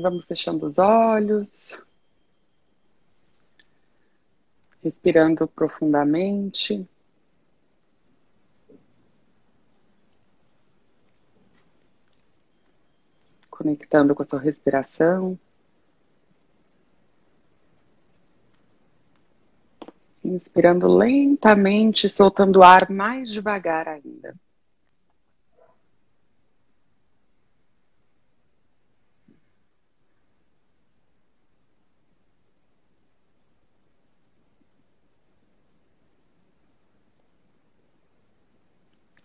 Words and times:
vamos 0.00 0.24
fechando 0.24 0.66
os 0.66 0.78
olhos, 0.78 1.78
respirando 4.82 5.46
profundamente. 5.46 6.88
Conectando 13.50 14.14
com 14.14 14.22
a 14.22 14.24
sua 14.24 14.40
respiração. 14.40 15.38
Inspirando 20.24 20.86
lentamente, 20.86 22.08
soltando 22.08 22.60
o 22.60 22.62
ar 22.62 22.90
mais 22.90 23.30
devagar 23.30 23.88
ainda. 23.88 24.34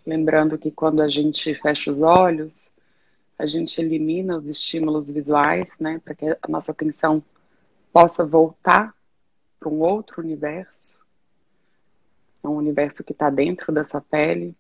Lembrando 0.05 0.57
que 0.57 0.69
quando 0.69 1.01
a 1.01 1.07
gente 1.07 1.53
fecha 1.55 1.89
os 1.89 2.01
olhos, 2.01 2.71
a 3.37 3.45
gente 3.45 3.81
elimina 3.81 4.37
os 4.37 4.47
estímulos 4.47 5.09
visuais, 5.09 5.77
né, 5.79 5.99
para 6.03 6.13
que 6.13 6.25
a 6.25 6.47
nossa 6.47 6.71
atenção 6.71 7.23
possa 7.91 8.23
voltar 8.23 8.95
para 9.59 9.69
um 9.69 9.79
outro 9.79 10.21
universo, 10.21 10.95
é 12.43 12.47
um 12.47 12.55
universo 12.55 13.03
que 13.03 13.13
está 13.13 13.29
dentro 13.29 13.73
da 13.73 13.83
sua 13.83 13.99
pele, 13.99 14.55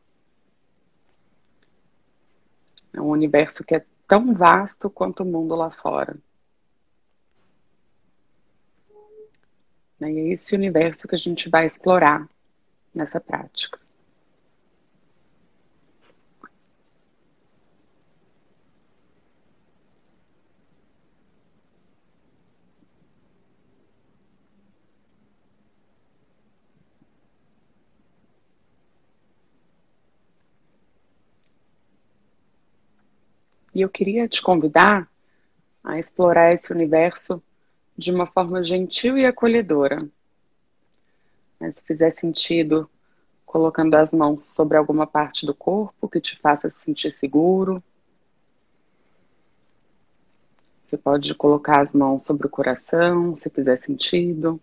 é 2.91 2.99
um 2.99 3.09
universo 3.09 3.63
que 3.63 3.75
é 3.75 3.85
tão 4.07 4.33
vasto 4.33 4.89
quanto 4.89 5.21
o 5.21 5.25
mundo 5.25 5.53
lá 5.55 5.69
fora. 5.69 6.17
E 10.01 10.05
é 10.05 10.33
esse 10.33 10.55
universo 10.55 11.07
que 11.07 11.15
a 11.15 11.19
gente 11.19 11.49
vai 11.49 11.65
explorar 11.65 12.27
nessa 12.93 13.19
prática. 13.19 13.84
E 33.75 33.81
eu 33.81 33.89
queria 33.89 34.25
te 34.25 34.41
convidar 34.41 35.05
a 35.83 35.99
explorar 35.99 36.53
esse 36.53 36.71
universo 36.71 37.43
de 37.97 38.09
uma 38.09 38.25
forma 38.25 38.63
gentil 38.63 39.17
e 39.17 39.25
acolhedora. 39.25 39.97
Se 41.73 41.81
fizer 41.83 42.11
sentido, 42.11 42.89
colocando 43.45 43.95
as 43.95 44.13
mãos 44.13 44.45
sobre 44.45 44.77
alguma 44.77 45.05
parte 45.05 45.45
do 45.45 45.53
corpo 45.53 46.07
que 46.07 46.21
te 46.21 46.39
faça 46.39 46.69
se 46.69 46.79
sentir 46.79 47.11
seguro. 47.11 47.83
Você 50.81 50.97
pode 50.97 51.33
colocar 51.35 51.81
as 51.81 51.93
mãos 51.93 52.23
sobre 52.23 52.47
o 52.47 52.49
coração, 52.49 53.35
se 53.35 53.49
fizer 53.49 53.75
sentido. 53.75 54.61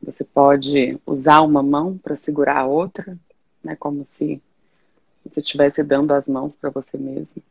Você 0.00 0.22
pode 0.22 1.00
usar 1.04 1.40
uma 1.40 1.64
mão 1.64 1.98
para 1.98 2.16
segurar 2.16 2.58
a 2.58 2.66
outra, 2.66 3.18
né, 3.64 3.74
como 3.74 4.04
se 4.06 4.40
você 5.24 5.40
estivesse 5.40 5.82
dando 5.82 6.12
as 6.12 6.28
mãos 6.28 6.56
para 6.56 6.70
você 6.70 6.96
mesmo. 6.96 7.42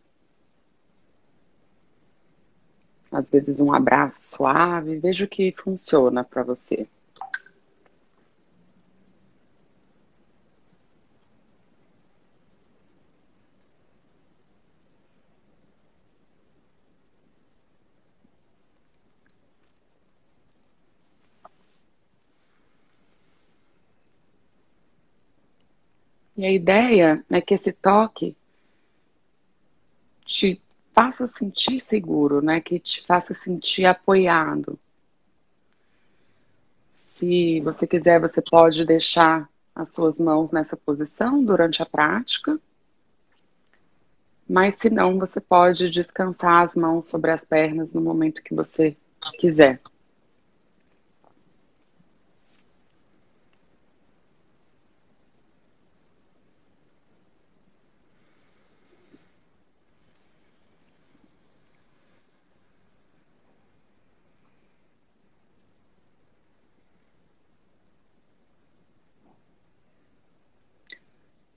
Às 3.12 3.30
vezes 3.30 3.60
um 3.60 3.74
abraço 3.74 4.20
suave, 4.22 4.98
veja 4.98 5.26
o 5.26 5.28
que 5.28 5.52
funciona 5.52 6.24
para 6.24 6.44
você. 6.44 6.88
E 26.40 26.46
a 26.46 26.52
ideia 26.54 27.22
é 27.30 27.42
que 27.42 27.54
esse 27.54 27.74
toque 27.74 28.34
te 30.24 30.62
faça 30.94 31.28
sentir 31.28 31.82
seguro, 31.82 32.42
né? 32.42 32.62
Que 32.62 32.80
te 32.80 33.06
faça 33.06 33.34
sentir 33.34 33.84
apoiado. 33.84 34.80
Se 36.94 37.60
você 37.60 37.86
quiser, 37.86 38.22
você 38.22 38.42
pode 38.42 38.86
deixar 38.86 39.50
as 39.76 39.90
suas 39.90 40.18
mãos 40.18 40.50
nessa 40.50 40.78
posição 40.78 41.44
durante 41.44 41.84
a 41.84 41.86
prática. 41.86 42.58
Mas 44.48 44.76
se 44.76 44.90
não, 44.90 45.20
você 45.20 45.42
pode 45.42 45.90
descansar 45.90 46.64
as 46.64 46.74
mãos 46.74 47.06
sobre 47.06 47.32
as 47.32 47.44
pernas 47.44 47.92
no 47.92 48.00
momento 48.00 48.42
que 48.42 48.56
você 48.56 48.96
quiser. 49.38 49.82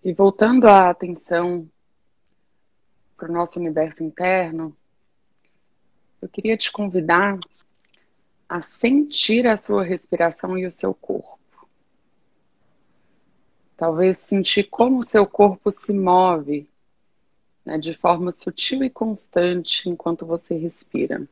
E 0.04 0.12
voltando 0.12 0.66
a 0.66 0.90
atenção 0.90 1.68
para 3.16 3.30
o 3.30 3.32
nosso 3.32 3.60
universo 3.60 4.02
interno, 4.02 4.76
eu 6.20 6.28
queria 6.28 6.56
te 6.56 6.72
convidar 6.72 7.38
a 8.48 8.60
sentir 8.60 9.46
a 9.46 9.56
sua 9.56 9.84
respiração 9.84 10.58
e 10.58 10.66
o 10.66 10.72
seu 10.72 10.92
corpo. 10.92 11.38
Talvez 13.76 14.18
sentir 14.18 14.64
como 14.64 14.98
o 14.98 15.04
seu 15.04 15.24
corpo 15.24 15.70
se 15.70 15.92
move 15.92 16.68
né, 17.64 17.78
de 17.78 17.94
forma 17.94 18.32
sutil 18.32 18.82
e 18.82 18.90
constante 18.90 19.88
enquanto 19.88 20.26
você 20.26 20.56
respira. 20.56 21.26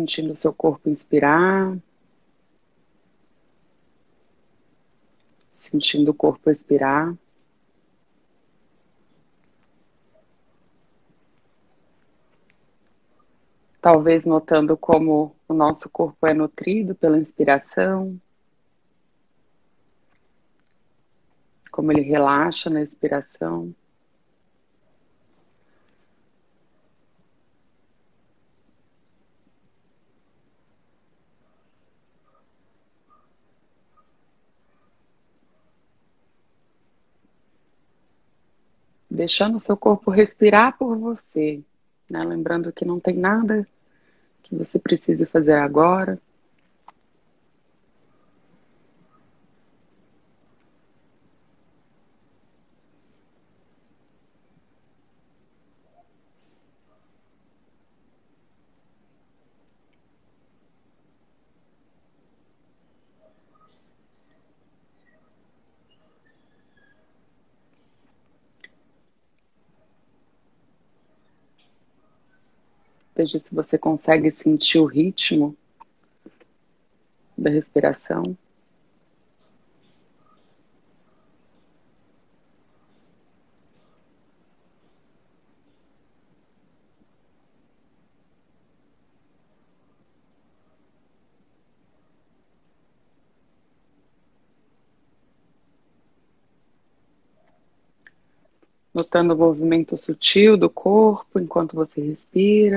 Sentindo 0.00 0.32
o 0.32 0.36
seu 0.36 0.52
corpo 0.52 0.88
inspirar, 0.88 1.76
sentindo 5.52 6.10
o 6.10 6.14
corpo 6.14 6.50
expirar. 6.50 7.14
Talvez 13.80 14.24
notando 14.24 14.76
como 14.76 15.34
o 15.46 15.54
nosso 15.54 15.88
corpo 15.90 16.26
é 16.26 16.32
nutrido 16.32 16.94
pela 16.94 17.18
inspiração, 17.18 18.18
como 21.70 21.92
ele 21.92 22.02
relaxa 22.02 22.70
na 22.70 22.82
expiração. 22.82 23.74
Deixando 39.20 39.56
o 39.56 39.60
seu 39.60 39.76
corpo 39.76 40.10
respirar 40.10 40.78
por 40.78 40.96
você, 40.96 41.60
né? 42.08 42.24
lembrando 42.24 42.72
que 42.72 42.86
não 42.86 42.98
tem 42.98 43.14
nada 43.14 43.68
que 44.42 44.56
você 44.56 44.78
precise 44.78 45.26
fazer 45.26 45.52
agora. 45.52 46.18
Veja 73.20 73.38
se 73.38 73.54
você 73.54 73.76
consegue 73.76 74.30
sentir 74.30 74.78
o 74.78 74.86
ritmo 74.86 75.54
da 77.36 77.50
respiração. 77.50 78.22
Notando 99.00 99.32
o 99.32 99.38
movimento 99.38 99.96
sutil 99.96 100.58
do 100.58 100.68
corpo 100.68 101.40
enquanto 101.40 101.74
você 101.74 102.02
respira. 102.02 102.76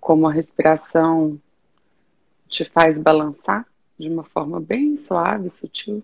Como 0.00 0.26
a 0.26 0.32
respiração 0.32 1.38
te 2.48 2.64
faz 2.64 2.98
balançar 2.98 3.66
de 3.98 4.08
uma 4.08 4.24
forma 4.24 4.58
bem 4.58 4.96
suave, 4.96 5.50
sutil. 5.50 6.02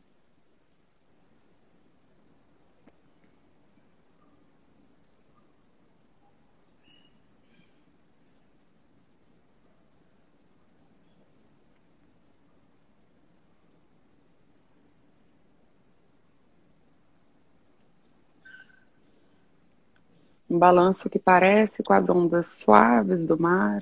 Balanço 20.62 21.10
que 21.10 21.18
parece 21.18 21.82
com 21.82 21.92
as 21.92 22.08
ondas 22.08 22.46
suaves 22.46 23.26
do 23.26 23.36
mar. 23.36 23.80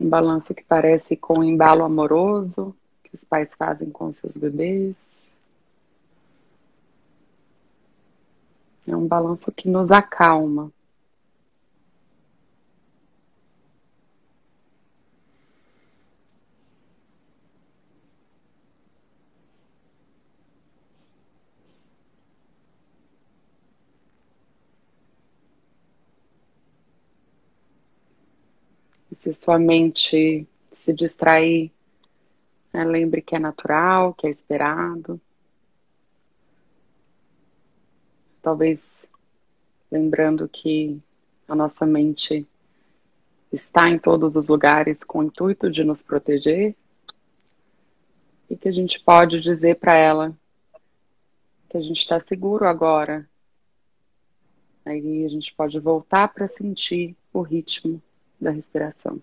Um 0.00 0.08
balanço 0.08 0.52
que 0.52 0.64
parece 0.64 1.16
com 1.16 1.38
o 1.38 1.44
embalo 1.44 1.84
amoroso 1.84 2.74
que 3.04 3.14
os 3.14 3.22
pais 3.22 3.54
fazem 3.54 3.90
com 3.90 4.10
seus 4.10 4.36
bebês. 4.36 5.30
É 8.88 8.96
um 8.96 9.06
balanço 9.06 9.52
que 9.52 9.68
nos 9.68 9.92
acalma. 9.92 10.72
Se 29.14 29.34
sua 29.34 29.58
mente 29.58 30.46
se 30.72 30.92
distrair, 30.92 31.72
né, 32.72 32.84
lembre 32.84 33.20
que 33.20 33.34
é 33.34 33.38
natural, 33.38 34.14
que 34.14 34.26
é 34.26 34.30
esperado. 34.30 35.20
Talvez 38.40 39.04
lembrando 39.90 40.48
que 40.48 41.00
a 41.48 41.54
nossa 41.54 41.84
mente 41.84 42.46
está 43.52 43.88
em 43.88 43.98
todos 43.98 44.36
os 44.36 44.48
lugares 44.48 45.02
com 45.02 45.18
o 45.18 45.24
intuito 45.24 45.70
de 45.70 45.82
nos 45.82 46.02
proteger 46.02 46.76
e 48.48 48.56
que 48.56 48.68
a 48.68 48.72
gente 48.72 49.00
pode 49.00 49.40
dizer 49.40 49.76
para 49.76 49.96
ela 49.96 50.36
que 51.68 51.76
a 51.76 51.80
gente 51.80 51.98
está 51.98 52.18
seguro 52.20 52.66
agora. 52.66 53.28
Aí 54.84 55.24
a 55.24 55.28
gente 55.28 55.52
pode 55.54 55.78
voltar 55.78 56.28
para 56.28 56.48
sentir 56.48 57.16
o 57.32 57.42
ritmo 57.42 58.00
da 58.40 58.50
respiração. 58.50 59.20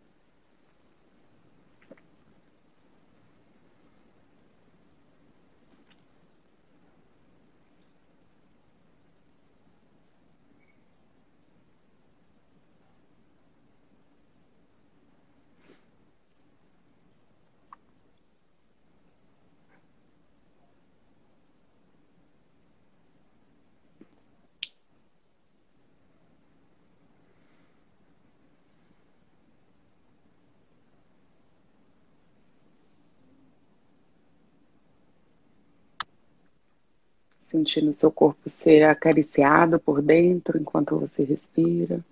Sentindo 37.47 37.93
seu 37.93 38.11
corpo 38.11 38.49
ser 38.49 38.83
acariciado 38.83 39.79
por 39.79 40.01
dentro 40.01 40.57
enquanto 40.59 40.99
você 40.99 41.23
respira. 41.23 42.03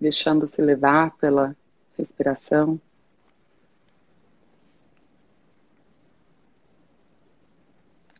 Deixando-se 0.00 0.60
levar 0.60 1.16
pela 1.16 1.56
respiração. 1.96 2.80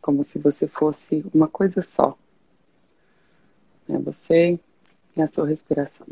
Como 0.03 0.21
se 0.21 0.37
você 0.37 0.67
fosse 0.67 1.25
uma 1.33 1.47
coisa 1.47 1.81
só. 1.81 2.17
É 3.87 3.97
você 3.97 4.59
e 5.15 5.21
a 5.21 5.27
sua 5.27 5.47
respiração. 5.47 6.05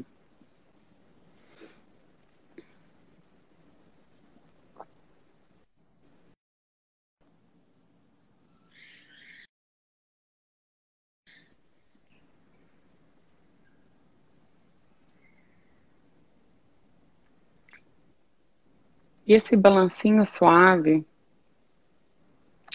E 19.27 19.33
esse 19.33 19.57
balancinho 19.57 20.25
suave 20.25 21.05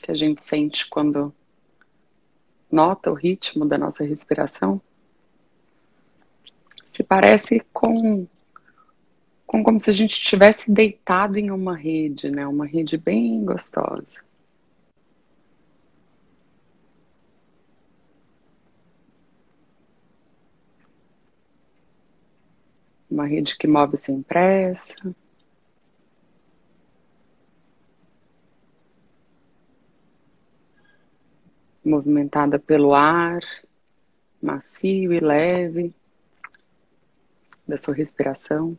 que 0.07 0.13
a 0.13 0.15
gente 0.15 0.45
sente 0.45 0.89
quando 0.89 1.35
nota 2.71 3.11
o 3.11 3.15
ritmo 3.15 3.67
da 3.67 3.77
nossa 3.77 4.05
respiração 4.05 4.81
se 6.85 7.03
parece 7.03 7.61
com, 7.73 8.25
com 9.45 9.65
como 9.65 9.81
se 9.81 9.91
a 9.91 9.93
gente 9.93 10.13
estivesse 10.13 10.71
deitado 10.71 11.39
em 11.39 11.51
uma 11.51 11.77
rede, 11.77 12.31
né? 12.31 12.47
Uma 12.47 12.65
rede 12.67 12.97
bem 12.97 13.45
gostosa. 13.45 14.25
Uma 23.11 23.27
rede 23.27 23.57
que 23.59 23.67
move 23.67 23.97
sem 23.97 24.23
pressa. 24.23 24.95
Movimentada 31.87 32.59
pelo 32.59 32.95
ar 32.95 33.41
macio 34.43 35.13
e 35.13 35.21
leve 35.21 35.95
da 37.67 37.77
sua 37.77 37.95
respiração. 37.95 38.77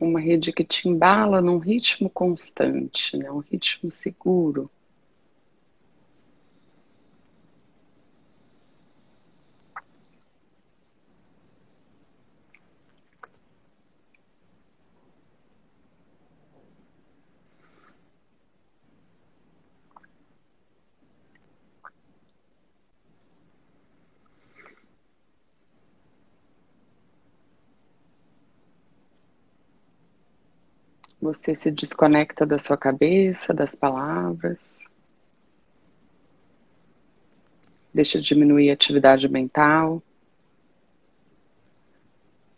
Uma 0.00 0.20
rede 0.20 0.52
que 0.52 0.64
te 0.64 0.88
embala 0.88 1.40
num 1.40 1.58
ritmo 1.58 2.10
constante, 2.10 3.16
né? 3.16 3.30
um 3.30 3.38
ritmo 3.38 3.90
seguro. 3.90 4.70
Você 31.24 31.54
se 31.54 31.70
desconecta 31.70 32.44
da 32.44 32.58
sua 32.58 32.76
cabeça, 32.76 33.54
das 33.54 33.74
palavras. 33.74 34.78
Deixa 37.94 38.20
diminuir 38.20 38.68
a 38.68 38.74
atividade 38.74 39.26
mental. 39.26 40.02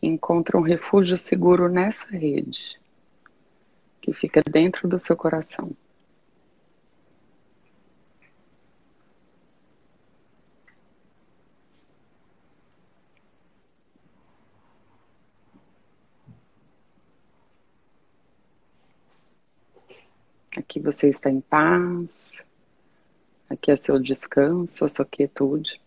Encontra 0.02 0.58
um 0.58 0.62
refúgio 0.62 1.16
seguro 1.16 1.68
nessa 1.68 2.10
rede, 2.10 2.76
que 4.00 4.12
fica 4.12 4.42
dentro 4.50 4.88
do 4.88 4.98
seu 4.98 5.16
coração. 5.16 5.70
Aqui 20.56 20.75
você 20.86 21.08
está 21.10 21.28
em 21.28 21.40
paz. 21.40 22.40
Aqui 23.50 23.72
é 23.72 23.76
seu 23.76 23.98
descanso, 23.98 24.84
a 24.84 24.88
sua 24.88 25.04
quietude. 25.04 25.80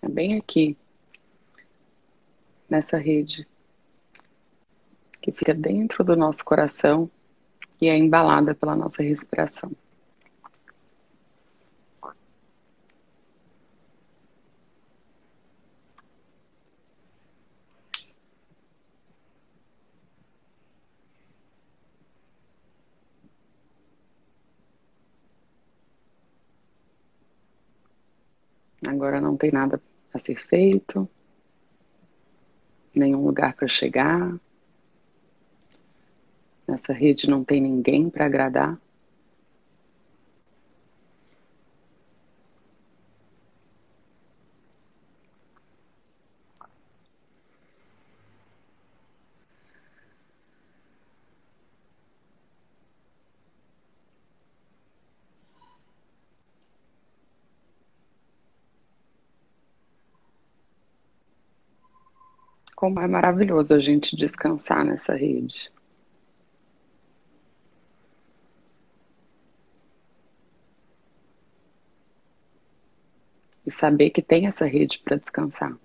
É 0.00 0.08
bem 0.08 0.38
aqui, 0.38 0.76
nessa 2.70 2.96
rede, 2.96 3.46
que 5.20 5.32
fica 5.32 5.52
dentro 5.52 6.04
do 6.04 6.16
nosso 6.16 6.44
coração 6.44 7.10
e 7.80 7.88
é 7.88 7.96
embalada 7.96 8.54
pela 8.54 8.76
nossa 8.76 9.02
respiração. 9.02 9.72
Agora 28.88 29.20
não 29.20 29.36
tem 29.36 29.52
nada 29.52 29.78
a 30.14 30.18
ser 30.18 30.40
feito, 30.48 31.06
nenhum 32.94 33.22
lugar 33.22 33.52
para 33.54 33.68
chegar. 33.68 34.34
Nessa 36.66 36.94
rede 36.94 37.28
não 37.28 37.44
tem 37.44 37.60
ninguém 37.60 38.08
para 38.08 38.24
agradar. 38.24 38.80
Como 62.78 63.00
é 63.00 63.08
maravilhoso 63.08 63.74
a 63.74 63.80
gente 63.80 64.14
descansar 64.14 64.84
nessa 64.84 65.12
rede. 65.12 65.68
E 73.66 73.70
saber 73.72 74.10
que 74.10 74.22
tem 74.22 74.46
essa 74.46 74.64
rede 74.64 75.00
para 75.00 75.16
descansar. 75.16 75.76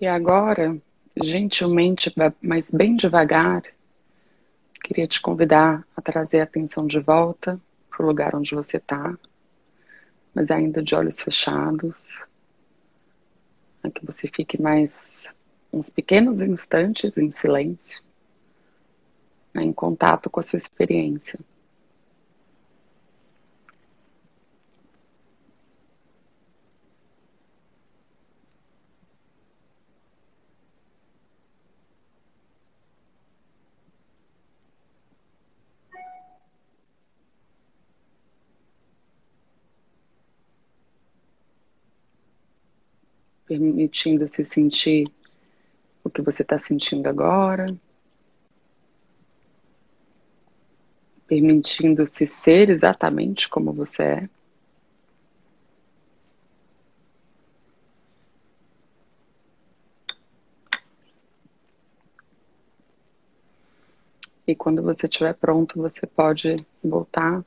E 0.00 0.06
agora, 0.06 0.80
gentilmente, 1.22 2.10
mas 2.40 2.70
bem 2.70 2.96
devagar, 2.96 3.62
queria 4.82 5.06
te 5.06 5.20
convidar 5.20 5.86
a 5.94 6.00
trazer 6.00 6.40
a 6.40 6.44
atenção 6.44 6.86
de 6.86 6.98
volta 6.98 7.60
para 7.90 8.02
o 8.02 8.06
lugar 8.06 8.34
onde 8.34 8.54
você 8.54 8.78
está, 8.78 9.18
mas 10.34 10.50
ainda 10.50 10.82
de 10.82 10.94
olhos 10.94 11.20
fechados, 11.20 12.24
para 13.82 13.90
que 13.90 14.06
você 14.06 14.26
fique 14.26 14.58
mais 14.58 15.28
uns 15.70 15.90
pequenos 15.90 16.40
instantes 16.40 17.18
em 17.18 17.30
silêncio, 17.30 18.02
né, 19.52 19.62
em 19.62 19.72
contato 19.72 20.30
com 20.30 20.40
a 20.40 20.42
sua 20.42 20.56
experiência. 20.56 21.38
Permitindo 43.50 44.28
se 44.28 44.44
sentir 44.44 45.10
o 46.04 46.08
que 46.08 46.22
você 46.22 46.42
está 46.42 46.56
sentindo 46.56 47.08
agora, 47.08 47.76
permitindo 51.26 52.06
se 52.06 52.28
ser 52.28 52.70
exatamente 52.70 53.48
como 53.48 53.72
você 53.72 54.02
é. 54.04 54.28
E 64.46 64.54
quando 64.54 64.80
você 64.80 65.08
estiver 65.08 65.34
pronto, 65.34 65.76
você 65.76 66.06
pode 66.06 66.54
voltar 66.84 67.44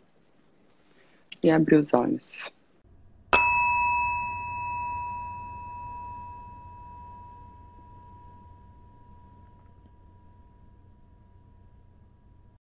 e 1.42 1.50
abrir 1.50 1.78
os 1.78 1.94
olhos. 1.94 2.53